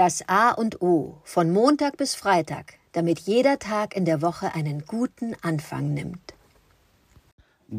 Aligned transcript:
Das 0.00 0.26
A 0.28 0.52
und 0.52 0.80
O 0.80 1.18
von 1.24 1.50
Montag 1.50 1.98
bis 1.98 2.14
Freitag, 2.14 2.78
damit 2.92 3.18
jeder 3.18 3.58
Tag 3.58 3.94
in 3.94 4.06
der 4.06 4.22
Woche 4.22 4.54
einen 4.54 4.86
guten 4.86 5.36
Anfang 5.42 5.92
nimmt. 5.92 6.32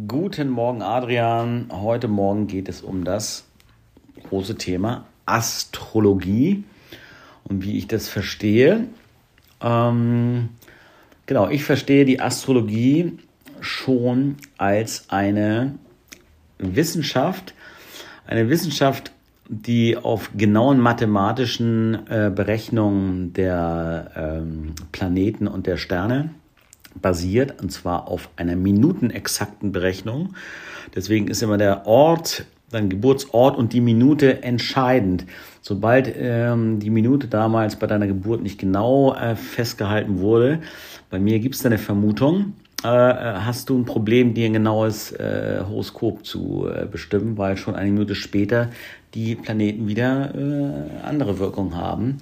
Guten 0.08 0.48
Morgen, 0.52 0.84
Adrian. 0.84 1.70
Heute 1.72 2.08
Morgen 2.08 2.46
geht 2.46 2.70
es 2.70 2.84
um 2.84 3.06
das 3.06 3.46
große 4.30 4.56
Thema 4.56 5.06
Astrologie 5.26 6.64
und 7.46 7.64
wie 7.64 7.80
ich 7.80 7.88
das 7.88 8.08
verstehe. 8.08 8.86
Ähm, 9.60 10.50
genau, 11.26 11.50
ich 11.50 11.64
verstehe 11.64 12.06
die 12.06 12.22
Astrologie 12.22 13.18
schon 13.62 14.38
als 14.60 15.06
eine 15.10 15.74
Wissenschaft, 16.60 17.56
eine 18.28 18.48
Wissenschaft, 18.48 19.12
die 19.54 19.98
auf 19.98 20.32
genauen 20.38 20.80
mathematischen 20.80 22.08
äh, 22.08 22.32
Berechnungen 22.34 23.34
der 23.34 24.12
ähm, 24.16 24.74
Planeten 24.94 25.46
und 25.46 25.68
der 25.68 25.76
Sterne 25.76 26.30
basiert, 26.96 27.62
und 27.62 27.70
zwar 27.70 28.08
auf 28.08 28.30
einer 28.38 28.56
minutenexakten 28.56 29.74
Berechnung. 29.74 30.36
Deswegen 30.96 31.28
ist 31.28 31.44
immer 31.44 31.58
der 31.58 31.86
Ort, 31.86 32.46
dein 32.70 32.90
Geburtsort 32.90 33.58
und 33.58 33.74
die 33.74 33.82
Minute 33.82 34.42
entscheidend. 34.42 35.26
Sobald 35.62 36.14
ähm, 36.18 36.80
die 36.80 36.90
Minute 36.90 37.28
damals 37.28 37.76
bei 37.76 37.88
deiner 37.88 38.08
Geburt 38.08 38.42
nicht 38.42 38.58
genau 38.58 39.14
äh, 39.14 39.36
festgehalten 39.36 40.20
wurde, 40.20 40.62
bei 41.10 41.20
mir 41.20 41.40
gibt 41.40 41.56
es 41.56 41.66
eine 41.66 41.78
Vermutung, 41.78 42.54
äh, 42.84 42.88
äh, 42.88 43.34
hast 43.42 43.70
du 43.70 43.78
ein 43.78 43.86
Problem, 43.86 44.34
dir 44.34 44.48
ein 44.48 44.54
genaues 44.54 45.12
äh, 45.12 45.64
Horoskop 45.68 46.26
zu 46.26 46.68
äh, 46.68 46.86
bestimmen, 46.86 47.38
weil 47.38 47.58
schon 47.58 47.76
eine 47.76 47.92
Minute 47.92 48.16
später 48.16 48.70
die 49.14 49.36
Planeten 49.36 49.88
wieder 49.88 50.34
äh, 50.34 51.06
andere 51.06 51.38
Wirkungen 51.40 51.76
haben. 51.76 52.18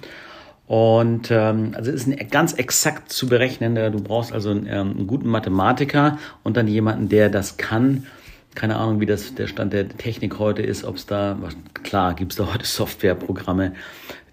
Und 0.66 1.30
ähm, 1.30 1.72
also 1.74 1.90
es 1.90 2.06
ist 2.06 2.30
ganz 2.30 2.52
exakt 2.52 3.10
zu 3.10 3.26
berechnen. 3.26 3.74
Du 3.74 4.02
brauchst 4.02 4.32
also 4.32 4.50
einen, 4.50 4.66
ähm, 4.66 4.90
einen 4.96 5.06
guten 5.06 5.28
Mathematiker 5.28 6.18
und 6.44 6.56
dann 6.56 6.68
jemanden, 6.68 7.08
der 7.08 7.28
das 7.28 7.56
kann. 7.56 8.06
Keine 8.54 8.76
Ahnung, 8.76 9.00
wie 9.00 9.06
das 9.06 9.34
der 9.34 9.46
Stand 9.46 9.72
der 9.72 9.88
Technik 9.88 10.38
heute 10.38 10.62
ist, 10.62 10.84
ob 10.84 10.96
es 10.96 11.06
da, 11.06 11.36
klar, 11.82 12.14
gibt 12.14 12.32
es 12.32 12.38
da 12.38 12.52
heute 12.52 12.66
Softwareprogramme, 12.66 13.72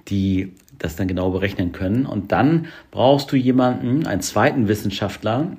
die 0.09 0.53
das 0.77 0.95
dann 0.95 1.07
genau 1.07 1.31
berechnen 1.31 1.71
können. 1.71 2.05
Und 2.05 2.31
dann 2.31 2.67
brauchst 2.91 3.31
du 3.31 3.35
jemanden, 3.35 4.05
einen 4.05 4.21
zweiten 4.21 4.67
Wissenschaftler, 4.67 5.57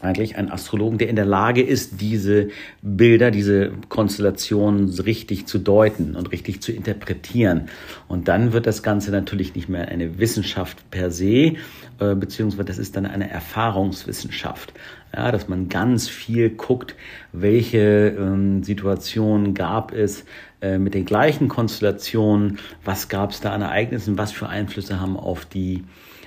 eigentlich 0.00 0.36
ein 0.36 0.50
Astrologen, 0.50 0.98
der 0.98 1.08
in 1.08 1.16
der 1.16 1.24
Lage 1.24 1.62
ist, 1.62 2.00
diese 2.00 2.48
Bilder, 2.82 3.30
diese 3.30 3.72
Konstellationen 3.88 4.88
richtig 4.90 5.46
zu 5.46 5.58
deuten 5.58 6.14
und 6.14 6.30
richtig 6.30 6.62
zu 6.62 6.72
interpretieren. 6.72 7.68
Und 8.06 8.28
dann 8.28 8.52
wird 8.52 8.66
das 8.66 8.82
Ganze 8.82 9.10
natürlich 9.10 9.54
nicht 9.54 9.68
mehr 9.68 9.88
eine 9.88 10.18
Wissenschaft 10.18 10.90
per 10.90 11.10
se, 11.10 11.56
äh, 12.00 12.14
beziehungsweise 12.14 12.66
das 12.66 12.78
ist 12.78 12.96
dann 12.96 13.06
eine 13.06 13.28
Erfahrungswissenschaft. 13.28 14.72
Ja, 15.14 15.32
dass 15.32 15.48
man 15.48 15.68
ganz 15.68 16.08
viel 16.08 16.50
guckt, 16.50 16.94
welche 17.32 18.14
ähm, 18.18 18.62
Situationen 18.62 19.54
gab 19.54 19.92
es 19.92 20.24
äh, 20.60 20.78
mit 20.78 20.92
den 20.92 21.06
gleichen 21.06 21.48
Konstellationen, 21.48 22.58
was 22.84 23.08
gab 23.08 23.30
es 23.30 23.40
da 23.40 23.52
an 23.52 23.62
Ereignissen, 23.62 24.18
was 24.18 24.32
für 24.32 24.48
Einflüsse 24.48 25.00
haben 25.00 25.16
auf 25.16 25.46
die 25.46 25.84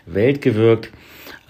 Welt 0.08 0.42
gewirkt. 0.42 0.92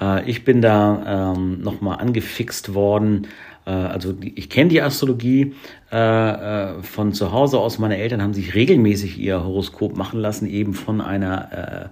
Äh, 0.01 0.29
ich 0.29 0.43
bin 0.43 0.61
da 0.61 1.33
ähm, 1.33 1.61
nochmal 1.61 1.99
angefixt 1.99 2.73
worden. 2.73 3.27
Äh, 3.65 3.71
also 3.71 4.13
ich 4.21 4.49
kenne 4.49 4.69
die 4.69 4.81
Astrologie 4.81 5.53
äh, 5.91 5.97
äh, 5.97 6.81
von 6.83 7.13
zu 7.13 7.31
Hause 7.31 7.59
aus. 7.59 7.79
Meine 7.79 7.97
Eltern 7.97 8.21
haben 8.21 8.33
sich 8.33 8.55
regelmäßig 8.55 9.19
ihr 9.19 9.43
Horoskop 9.43 9.95
machen 9.95 10.19
lassen, 10.19 10.47
eben 10.47 10.73
von 10.73 11.01
einer 11.01 11.89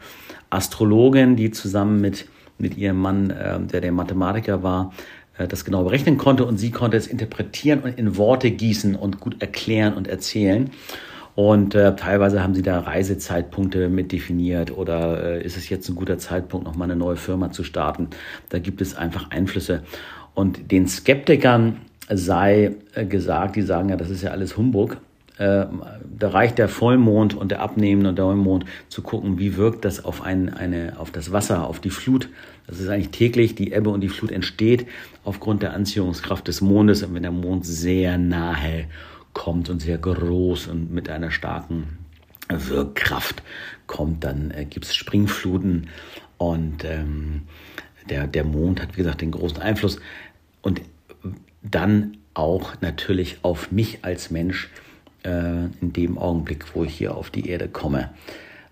Astrologin, 0.50 1.36
die 1.36 1.52
zusammen 1.52 2.02
mit, 2.02 2.28
mit 2.58 2.78
ihrem 2.78 3.00
Mann, 3.00 3.68
der 3.72 3.82
der 3.82 3.92
Mathematiker 3.92 4.64
war, 4.64 4.94
das 5.48 5.66
genau 5.66 5.84
berechnen 5.84 6.18
konnte 6.18 6.46
und 6.46 6.58
sie 6.58 6.72
konnte 6.72 6.98
es 6.98 7.08
interpretieren 7.08 7.80
und 7.80 7.98
in 7.98 8.18
Worte 8.18 8.52
gießen 8.52 8.96
und 8.96 9.20
gut 9.20 9.42
erklären 9.42 9.94
und 9.94 10.08
erzählen. 10.08 10.72
Und 11.36 11.74
äh, 11.74 11.96
teilweise 11.96 12.44
haben 12.44 12.54
sie 12.54 12.62
da 12.62 12.80
Reisezeitpunkte 12.80 13.88
mit 13.88 14.12
definiert 14.12 14.76
oder 14.76 15.24
äh, 15.24 15.44
ist 15.44 15.56
es 15.56 15.70
jetzt 15.70 15.88
ein 15.88 15.96
guter 15.96 16.18
Zeitpunkt, 16.18 16.66
nochmal 16.68 16.92
eine 16.92 17.00
neue 17.00 17.16
Firma 17.16 17.52
zu 17.52 17.64
starten. 17.64 18.10
Da 18.50 18.60
gibt 18.60 18.82
es 18.82 18.96
einfach 18.96 19.32
Einflüsse. 19.32 19.84
Und 20.34 20.72
den 20.72 20.88
Skeptikern 20.88 21.78
sei 22.10 22.76
äh, 22.94 23.06
gesagt, 23.06 23.56
die 23.56 23.62
sagen 23.62 23.90
ja, 23.90 23.96
das 23.96 24.10
ist 24.10 24.22
ja 24.22 24.32
alles 24.32 24.58
Humbug. 24.58 24.98
Äh, 25.40 25.68
da 26.18 26.30
reicht 26.30 26.58
der 26.58 26.68
Vollmond 26.68 27.34
und 27.34 27.50
der 27.50 27.62
abnehmende 27.62 28.10
und 28.10 28.18
der 28.18 28.26
Neumond 28.26 28.66
zu 28.90 29.02
gucken, 29.02 29.40
wie 29.40 29.56
wirkt 29.56 29.86
das 29.86 30.04
auf, 30.04 30.22
ein, 30.22 30.54
eine, 30.54 31.00
auf 31.00 31.12
das 31.12 31.32
Wasser, 31.32 31.66
auf 31.66 31.80
die 31.80 31.92
Flut. 31.92 32.28
Das 32.68 32.82
ist 32.82 32.90
eigentlich 32.90 33.12
täglich, 33.12 33.56
die 33.56 33.72
Ebbe 33.72 33.90
und 33.90 34.02
die 34.02 34.10
Flut 34.10 34.32
entsteht 34.32 34.86
aufgrund 35.24 35.64
der 35.64 35.74
Anziehungskraft 35.74 36.50
des 36.50 36.60
Mondes. 36.60 37.04
Und 37.04 37.14
wenn 37.14 37.24
der 37.24 37.32
Mond 37.32 37.66
sehr 37.66 38.18
nahe 38.18 38.88
kommt 39.32 39.70
und 39.70 39.82
sehr 39.82 39.98
groß 39.98 40.68
und 40.68 40.92
mit 40.92 41.08
einer 41.10 41.32
starken 41.32 42.00
Wirkkraft 42.50 43.42
kommt, 43.88 44.26
dann 44.26 44.52
äh, 44.52 44.66
gibt 44.66 44.88
es 44.88 44.96
Springfluten. 44.96 45.88
Und 46.38 46.84
ähm, 46.84 47.44
der, 48.10 48.28
der 48.28 48.44
Mond 48.44 48.82
hat, 48.82 48.98
wie 48.98 49.04
gesagt, 49.04 49.22
den 49.22 49.32
großen 49.32 49.62
Einfluss. 49.62 50.02
Und 50.62 50.82
dann 51.62 52.18
auch 52.34 52.74
natürlich 52.82 53.38
auf 53.42 53.72
mich 53.72 54.00
als 54.02 54.32
Mensch 54.32 54.70
äh, 55.24 55.66
in 55.82 55.94
dem 55.94 56.18
Augenblick, 56.18 56.76
wo 56.76 56.84
ich 56.84 56.96
hier 56.96 57.16
auf 57.16 57.30
die 57.30 57.50
Erde 57.50 57.68
komme. 57.68 58.10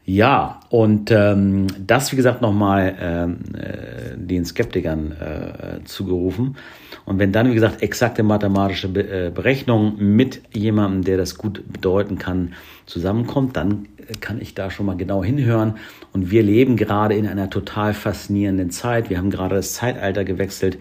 Ja, 0.09 0.61
und 0.69 1.11
ähm, 1.11 1.67
das, 1.85 2.13
wie 2.13 2.15
gesagt, 2.15 2.41
nochmal 2.41 2.95
ähm, 2.97 3.39
äh, 3.53 4.15
den 4.15 4.45
Skeptikern 4.45 5.11
äh, 5.11 5.83
zugerufen. 5.83 6.55
Und 7.03 7.19
wenn 7.19 7.33
dann, 7.33 7.49
wie 7.49 7.53
gesagt, 7.53 7.81
exakte 7.81 8.23
mathematische 8.23 8.87
Be 8.87 9.01
äh, 9.01 9.31
Berechnungen 9.31 10.15
mit 10.15 10.43
jemandem, 10.53 11.03
der 11.03 11.17
das 11.17 11.37
gut 11.37 11.61
bedeuten 11.69 12.17
kann, 12.17 12.53
zusammenkommt, 12.85 13.57
dann 13.57 13.89
äh, 13.97 14.13
kann 14.21 14.39
ich 14.39 14.55
da 14.55 14.71
schon 14.71 14.85
mal 14.85 14.95
genau 14.95 15.25
hinhören. 15.25 15.73
Und 16.13 16.31
wir 16.31 16.41
leben 16.41 16.77
gerade 16.77 17.15
in 17.15 17.27
einer 17.27 17.49
total 17.49 17.93
faszinierenden 17.93 18.71
Zeit. 18.71 19.09
Wir 19.09 19.17
haben 19.17 19.29
gerade 19.29 19.55
das 19.55 19.73
Zeitalter 19.73 20.23
gewechselt. 20.23 20.77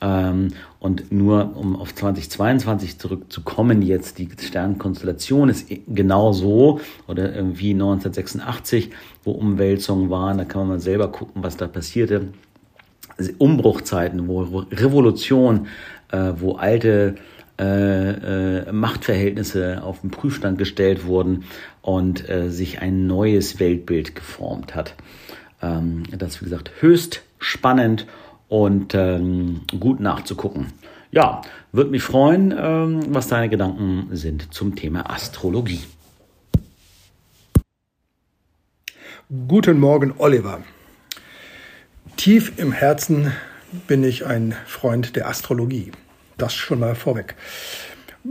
Ähm, 0.00 0.48
und 0.78 1.12
nur 1.12 1.56
um 1.56 1.76
auf 1.76 1.94
2022 1.94 2.98
zurückzukommen, 2.98 3.82
jetzt 3.82 4.18
die 4.18 4.28
Sternkonstellation 4.38 5.48
ist 5.50 5.68
genau 5.88 6.32
so 6.32 6.80
oder 7.06 7.34
wie 7.58 7.72
1986, 7.72 8.90
wo 9.24 9.32
Umwälzungen 9.32 10.08
waren, 10.08 10.38
da 10.38 10.44
kann 10.44 10.62
man 10.62 10.68
mal 10.68 10.80
selber 10.80 11.08
gucken, 11.08 11.42
was 11.42 11.56
da 11.56 11.66
passierte. 11.66 12.28
Umbruchzeiten, 13.36 14.28
wo 14.28 14.64
Revolution, 14.70 15.66
äh, 16.10 16.32
wo 16.36 16.54
alte 16.54 17.16
äh, 17.60 18.60
äh, 18.62 18.72
Machtverhältnisse 18.72 19.82
auf 19.82 20.00
den 20.00 20.10
Prüfstand 20.10 20.56
gestellt 20.56 21.04
wurden 21.04 21.44
und 21.82 22.26
äh, 22.30 22.48
sich 22.48 22.80
ein 22.80 23.06
neues 23.06 23.60
Weltbild 23.60 24.14
geformt 24.14 24.74
hat. 24.74 24.94
Ähm, 25.60 26.04
das, 26.16 26.40
wie 26.40 26.46
gesagt, 26.46 26.70
höchst 26.80 27.20
spannend 27.38 28.06
und 28.50 28.94
ähm, 28.94 29.62
gut 29.78 30.00
nachzugucken. 30.00 30.72
Ja, 31.12 31.40
würde 31.72 31.90
mich 31.90 32.02
freuen, 32.02 32.52
ähm, 32.56 33.14
was 33.14 33.28
deine 33.28 33.48
Gedanken 33.48 34.08
sind 34.10 34.52
zum 34.52 34.74
Thema 34.76 35.08
Astrologie. 35.08 35.80
Guten 39.46 39.78
Morgen, 39.78 40.12
Oliver. 40.18 40.60
Tief 42.16 42.58
im 42.58 42.72
Herzen 42.72 43.32
bin 43.86 44.02
ich 44.02 44.26
ein 44.26 44.56
Freund 44.66 45.14
der 45.14 45.28
Astrologie. 45.28 45.92
Das 46.36 46.52
schon 46.52 46.80
mal 46.80 46.96
vorweg. 46.96 47.36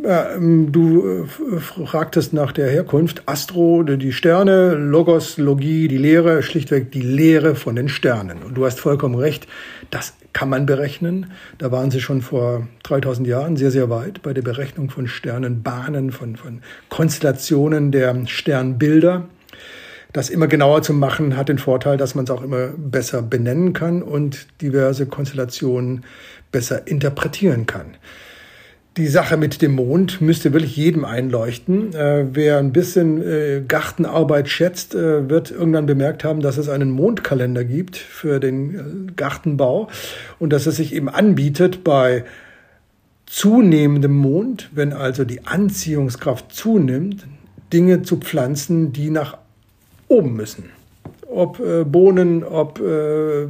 Ähm, 0.05 0.71
du 0.71 1.23
äh, 1.23 1.59
fragtest 1.59 2.31
nach 2.31 2.51
der 2.51 2.69
Herkunft. 2.69 3.23
Astro, 3.25 3.81
die 3.83 4.13
Sterne, 4.13 4.75
Logos, 4.75 5.37
Logie, 5.37 5.87
die 5.87 5.97
Lehre, 5.97 6.43
schlichtweg 6.43 6.91
die 6.91 7.01
Lehre 7.01 7.55
von 7.55 7.75
den 7.75 7.89
Sternen. 7.89 8.43
Und 8.43 8.55
du 8.55 8.65
hast 8.65 8.79
vollkommen 8.79 9.15
recht, 9.15 9.47
das 9.89 10.13
kann 10.31 10.49
man 10.49 10.67
berechnen. 10.67 11.31
Da 11.57 11.71
waren 11.71 11.89
sie 11.89 12.01
schon 12.01 12.21
vor 12.21 12.67
3000 12.83 13.27
Jahren 13.27 13.57
sehr, 13.57 13.71
sehr 13.71 13.89
weit 13.89 14.21
bei 14.21 14.33
der 14.33 14.43
Berechnung 14.43 14.91
von 14.91 15.07
Sternenbahnen, 15.07 16.11
von, 16.11 16.35
von 16.35 16.61
Konstellationen 16.89 17.91
der 17.91 18.15
Sternbilder. 18.27 19.27
Das 20.13 20.29
immer 20.29 20.47
genauer 20.47 20.83
zu 20.83 20.93
machen, 20.93 21.35
hat 21.35 21.49
den 21.49 21.59
Vorteil, 21.59 21.97
dass 21.97 22.13
man 22.13 22.25
es 22.25 22.31
auch 22.31 22.43
immer 22.43 22.67
besser 22.77 23.23
benennen 23.23 23.73
kann 23.73 24.03
und 24.03 24.47
diverse 24.61 25.07
Konstellationen 25.07 26.03
besser 26.51 26.87
interpretieren 26.87 27.65
kann 27.65 27.95
die 28.97 29.07
Sache 29.07 29.37
mit 29.37 29.61
dem 29.61 29.75
Mond 29.75 30.19
müsste 30.19 30.51
wirklich 30.51 30.75
jedem 30.75 31.05
einleuchten. 31.05 31.93
Äh, 31.93 32.25
wer 32.33 32.57
ein 32.57 32.73
bisschen 32.73 33.21
äh, 33.21 33.63
Gartenarbeit 33.65 34.49
schätzt, 34.49 34.95
äh, 34.95 35.29
wird 35.29 35.51
irgendwann 35.51 35.85
bemerkt 35.85 36.23
haben, 36.23 36.41
dass 36.41 36.57
es 36.57 36.69
einen 36.69 36.91
Mondkalender 36.91 37.63
gibt 37.63 37.97
für 37.97 38.39
den 38.39 38.75
äh, 38.75 39.11
Gartenbau 39.15 39.89
und 40.39 40.51
dass 40.51 40.65
es 40.65 40.77
sich 40.77 40.93
eben 40.93 41.07
anbietet 41.07 41.83
bei 41.83 42.25
zunehmendem 43.25 44.15
Mond, 44.15 44.69
wenn 44.73 44.91
also 44.91 45.23
die 45.23 45.45
Anziehungskraft 45.45 46.51
zunimmt, 46.51 47.27
Dinge 47.71 48.01
zu 48.01 48.17
pflanzen, 48.17 48.91
die 48.91 49.11
nach 49.11 49.37
oben 50.07 50.33
müssen. 50.35 50.78
Ob 51.29 51.59
äh, 51.59 51.83
Bohnen, 51.83 52.43
ob 52.43 52.79
äh, 52.79 53.47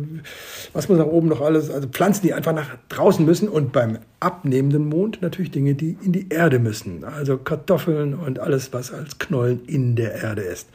was 0.74 0.90
muss 0.90 0.98
nach 0.98 1.06
oben 1.06 1.30
noch 1.30 1.40
alles, 1.42 1.72
also 1.72 1.88
Pflanzen, 1.88 2.24
die 2.24 2.34
einfach 2.34 2.52
nach 2.54 2.76
draußen 2.90 3.26
müssen 3.26 3.48
und 3.48 3.72
beim 3.72 4.00
abnehmenden 4.20 4.90
Mond 4.90 5.22
natürlich 5.22 5.52
Dinge, 5.52 5.76
die 5.76 5.96
in 6.04 6.12
die 6.12 6.28
Erde 6.30 6.60
müssen, 6.60 7.06
also 7.06 7.38
Kartoffeln 7.38 8.14
und 8.14 8.40
alles, 8.40 8.74
was 8.74 8.94
als 8.94 9.18
Knollen 9.18 9.64
in 9.66 9.96
der 9.96 10.16
Erde 10.16 10.42
ist. 10.42 10.68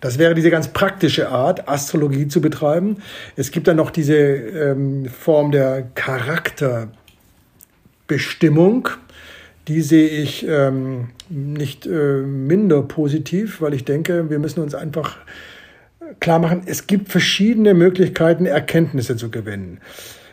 Das 0.00 0.18
wäre 0.18 0.34
diese 0.34 0.50
ganz 0.50 0.66
praktische 0.68 1.28
Art, 1.28 1.68
Astrologie 1.68 2.26
zu 2.26 2.40
betreiben. 2.40 2.96
Es 3.36 3.52
gibt 3.52 3.68
dann 3.68 3.76
noch 3.76 3.90
diese 3.90 4.16
ähm, 4.16 5.06
Form 5.06 5.52
der 5.52 5.82
Charakterbestimmung. 5.94 8.88
Die 9.68 9.80
sehe 9.80 10.08
ich 10.08 10.44
ähm, 10.48 11.10
nicht 11.28 11.86
äh, 11.86 12.22
minder 12.22 12.82
positiv, 12.82 13.60
weil 13.60 13.74
ich 13.74 13.84
denke, 13.84 14.28
wir 14.28 14.40
müssen 14.40 14.60
uns 14.60 14.74
einfach 14.74 15.18
klar 16.20 16.38
machen, 16.38 16.62
es 16.66 16.86
gibt 16.86 17.08
verschiedene 17.08 17.74
Möglichkeiten, 17.74 18.46
Erkenntnisse 18.46 19.16
zu 19.16 19.30
gewinnen. 19.30 19.78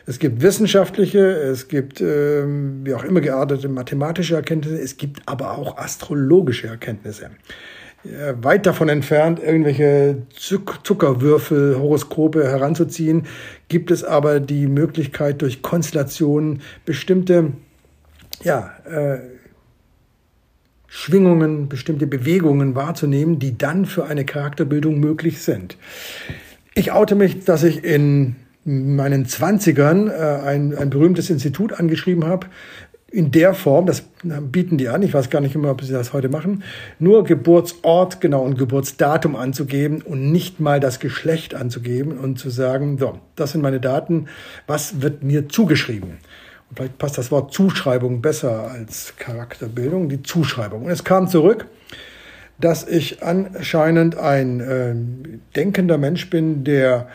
Es 0.05 0.17
gibt 0.17 0.41
wissenschaftliche, 0.41 1.19
es 1.19 1.67
gibt 1.67 2.01
ähm, 2.01 2.81
wie 2.83 2.93
auch 2.95 3.03
immer 3.03 3.21
geartete 3.21 3.69
mathematische 3.69 4.35
Erkenntnisse, 4.35 4.81
es 4.81 4.97
gibt 4.97 5.21
aber 5.27 5.57
auch 5.57 5.77
astrologische 5.77 6.67
Erkenntnisse. 6.67 7.29
Ja, 8.03 8.41
weit 8.43 8.65
davon 8.65 8.87
entfernt, 8.87 9.39
irgendwelche 9.43 10.23
Zuckerwürfel, 10.33 11.77
Horoskope 11.77 12.45
heranzuziehen, 12.45 13.27
gibt 13.67 13.91
es 13.91 14.03
aber 14.05 14.39
die 14.39 14.67
Möglichkeit, 14.67 15.41
durch 15.41 15.61
Konstellationen 15.61 16.61
bestimmte 16.85 17.51
ja, 18.43 18.71
äh, 18.89 19.19
Schwingungen, 20.89 21.69
bestimmte 21.69 22.07
Bewegungen 22.07 22.75
wahrzunehmen, 22.75 23.39
die 23.39 23.57
dann 23.57 23.85
für 23.85 24.05
eine 24.05 24.25
Charakterbildung 24.25 24.99
möglich 24.99 25.41
sind. 25.41 25.77
Ich 26.73 26.91
oute 26.91 27.15
mich, 27.15 27.45
dass 27.45 27.63
ich 27.63 27.83
in 27.83 28.35
meinen 28.65 29.25
Zwanzigern 29.25 30.07
äh, 30.07 30.11
ein, 30.11 30.75
ein 30.75 30.89
berühmtes 30.89 31.29
Institut 31.29 31.73
angeschrieben 31.73 32.25
habe, 32.25 32.47
in 33.11 33.31
der 33.31 33.53
Form, 33.53 33.85
das 33.85 34.03
bieten 34.23 34.77
die 34.77 34.87
an, 34.89 35.01
ich 35.01 35.13
weiß 35.13 35.29
gar 35.29 35.41
nicht 35.41 35.55
immer, 35.55 35.71
ob 35.71 35.81
sie 35.81 35.91
das 35.91 36.13
heute 36.13 36.29
machen, 36.29 36.63
nur 36.99 37.23
Geburtsort 37.23 38.21
genau 38.21 38.43
und 38.43 38.57
Geburtsdatum 38.57 39.35
anzugeben 39.35 40.01
und 40.01 40.31
nicht 40.31 40.59
mal 40.59 40.79
das 40.79 40.99
Geschlecht 40.99 41.55
anzugeben 41.55 42.17
und 42.17 42.37
zu 42.37 42.49
sagen, 42.49 42.97
so, 42.99 43.19
das 43.35 43.53
sind 43.53 43.61
meine 43.61 43.79
Daten, 43.79 44.27
was 44.67 45.01
wird 45.01 45.23
mir 45.23 45.49
zugeschrieben? 45.49 46.17
Vielleicht 46.75 46.97
passt 46.97 47.17
das 47.17 47.31
Wort 47.31 47.53
Zuschreibung 47.53 48.21
besser 48.21 48.69
als 48.71 49.13
Charakterbildung, 49.17 50.09
die 50.09 50.21
Zuschreibung. 50.21 50.85
Und 50.85 50.91
es 50.91 51.03
kam 51.03 51.27
zurück, 51.27 51.65
dass 52.59 52.87
ich 52.87 53.23
anscheinend 53.23 54.17
ein 54.17 54.59
äh, 54.59 54.95
denkender 55.55 55.97
Mensch 55.97 56.29
bin, 56.29 56.63
der 56.63 57.07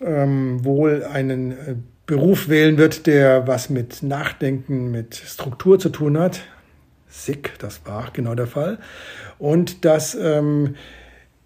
ähm, 0.00 0.64
wohl 0.64 1.04
einen 1.04 1.52
äh, 1.52 1.74
Beruf 2.06 2.48
wählen 2.48 2.78
wird, 2.78 3.06
der 3.06 3.46
was 3.46 3.68
mit 3.68 4.02
Nachdenken, 4.02 4.90
mit 4.90 5.14
Struktur 5.14 5.78
zu 5.78 5.88
tun 5.88 6.18
hat. 6.18 6.40
Sick, 7.08 7.58
das 7.58 7.84
war 7.84 8.10
genau 8.12 8.34
der 8.34 8.46
Fall. 8.46 8.78
Und 9.38 9.84
dass 9.84 10.14
ähm, 10.14 10.76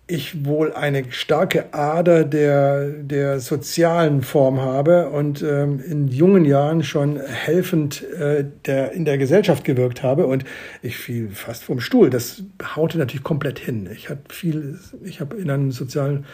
ich 0.09 0.45
wohl 0.45 0.73
eine 0.73 1.11
starke 1.13 1.73
Ader 1.73 2.25
der, 2.25 2.89
der 2.89 3.41
sozialen 3.41 4.23
Form 4.23 4.61
habe 4.61 5.09
und 5.11 5.43
ähm, 5.43 5.81
in 5.81 6.09
jungen 6.09 6.45
Jahren 6.45 6.83
schon 6.83 7.21
helfend 7.21 8.03
äh, 8.13 8.45
der, 8.67 8.93
in 8.93 9.05
der 9.05 9.17
Gesellschaft 9.17 9.65
gewirkt 9.65 10.03
habe 10.03 10.27
und 10.27 10.45
ich 10.83 10.99
fiel 10.99 11.31
fast 11.31 11.63
vom 11.63 11.81
Stuhl. 11.81 12.11
Das 12.11 12.43
haute 12.77 12.99
natürlich 12.99 13.23
komplett 13.23 13.61
hin. 13.61 13.89
Ich 13.93 14.11
habe 14.11 14.21
viel, 14.29 14.79
ich 15.05 15.21
habe 15.21 15.37
in 15.37 15.51
einem 15.51 15.71
sozialen 15.71 16.27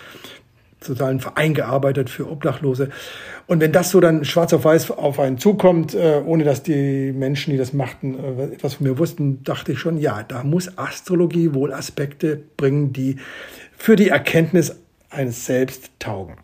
sozialen 0.80 1.20
Verein 1.20 1.54
gearbeitet 1.54 2.10
für 2.10 2.30
Obdachlose. 2.30 2.90
Und 3.46 3.60
wenn 3.60 3.72
das 3.72 3.90
so 3.90 4.00
dann 4.00 4.24
schwarz 4.24 4.52
auf 4.52 4.64
weiß 4.64 4.90
auf 4.92 5.18
einen 5.18 5.38
zukommt, 5.38 5.94
äh, 5.94 6.22
ohne 6.24 6.44
dass 6.44 6.62
die 6.62 7.12
Menschen, 7.12 7.50
die 7.50 7.56
das 7.56 7.72
machten, 7.72 8.16
äh, 8.38 8.44
etwas 8.54 8.74
von 8.74 8.86
mir 8.86 8.98
wussten, 8.98 9.42
dachte 9.42 9.72
ich 9.72 9.78
schon, 9.78 9.98
ja, 9.98 10.22
da 10.22 10.44
muss 10.44 10.78
Astrologie 10.78 11.54
wohl 11.54 11.72
Aspekte 11.72 12.40
bringen, 12.56 12.92
die 12.92 13.16
für 13.76 13.96
die 13.96 14.08
Erkenntnis 14.08 14.76
eines 15.10 15.46
Selbst 15.46 15.90
taugen. 15.98 16.36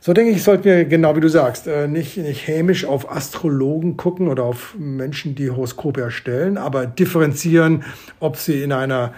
So 0.00 0.12
denke 0.12 0.30
ich, 0.30 0.42
sollten 0.42 0.64
wir, 0.64 0.84
genau 0.84 1.16
wie 1.16 1.20
du 1.20 1.28
sagst, 1.28 1.66
äh, 1.66 1.88
nicht, 1.88 2.16
nicht 2.16 2.46
hämisch 2.46 2.84
auf 2.84 3.10
Astrologen 3.10 3.96
gucken 3.96 4.28
oder 4.28 4.44
auf 4.44 4.76
Menschen, 4.78 5.34
die 5.34 5.50
Horoskope 5.50 6.00
erstellen, 6.00 6.56
aber 6.56 6.86
differenzieren, 6.86 7.84
ob 8.20 8.36
sie 8.36 8.62
in 8.62 8.72
einer 8.72 9.12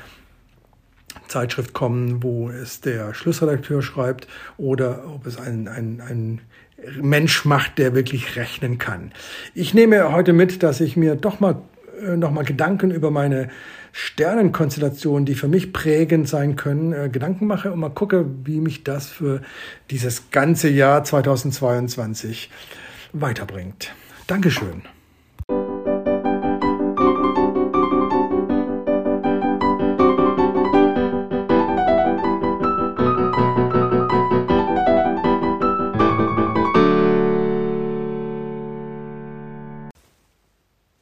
Zeitschrift 1.31 1.73
kommen, 1.73 2.23
wo 2.23 2.51
es 2.51 2.81
der 2.81 3.15
Schlussredakteur 3.15 3.83
schreibt 3.83 4.29
oder 4.59 5.05
ob 5.07 5.27
es 5.27 5.39
ein, 5.39 5.69
ein, 5.69 6.03
ein 6.07 6.41
Mensch 7.01 7.45
macht, 7.45 7.79
der 7.79 7.95
wirklich 7.95 8.37
rechnen 8.37 8.79
kann. 8.79 9.13
Ich 9.55 9.75
nehme 9.75 10.13
heute 10.13 10.33
mit, 10.33 10.63
dass 10.63 10.81
ich 10.81 10.97
mir 10.97 11.15
doch 11.15 11.41
mal 11.41 11.63
äh, 12.03 12.17
noch 12.17 12.31
mal 12.31 12.45
Gedanken 12.45 12.91
über 12.91 13.11
meine 13.11 13.49
Sternenkonstellationen, 13.93 15.27
die 15.27 15.35
für 15.35 15.49
mich 15.49 15.73
prägend 15.73 16.29
sein 16.29 16.57
können, 16.57 16.93
äh, 16.93 17.09
Gedanken 17.11 17.47
mache 17.47 17.73
und 17.73 17.81
mal 17.81 17.91
gucke, 17.91 18.27
wie 18.45 18.61
mich 18.61 18.85
das 18.85 19.09
für 19.09 19.43
dieses 19.91 20.31
ganze 20.31 20.69
Jahr 20.69 21.05
2022 21.05 22.51
weiterbringt. 23.13 23.93
Dankeschön. 24.27 24.83